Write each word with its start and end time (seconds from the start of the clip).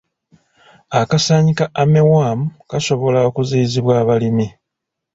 Akasaanyi 0.99 1.51
ka 1.59 1.65
armyworm 1.81 2.39
kasobola 2.69 3.19
okuziyizibwa 3.29 3.93
abalimi. 4.01 4.47